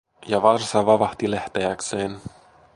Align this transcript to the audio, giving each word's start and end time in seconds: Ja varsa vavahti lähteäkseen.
Ja 0.27 0.39
varsa 0.41 0.85
vavahti 0.85 1.31
lähteäkseen. 1.31 2.17